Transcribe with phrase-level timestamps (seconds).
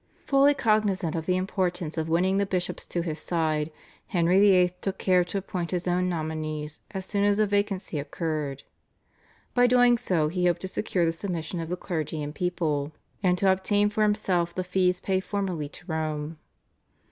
[0.25, 3.71] Fully cognisant of the importance of winning the bishops to his side,
[4.07, 4.73] Henry VIII.
[4.81, 8.63] took care to appoint his own nominees as soon as a vacancy occurred.
[9.53, 13.37] By doing so he hoped to secure the submission of the clergy and people, and
[13.37, 16.39] to obtain for himself the fees paid formerly to Rome.